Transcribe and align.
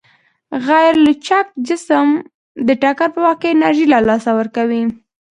غیرلچک 0.65 1.47
جسم 1.67 2.07
د 2.67 2.69
ټکر 2.81 3.09
په 3.15 3.19
وخت 3.25 3.37
کې 3.41 3.49
انرژي 3.53 3.85
له 3.93 3.99
لاسه 4.07 4.31
ورکوي. 4.39 4.83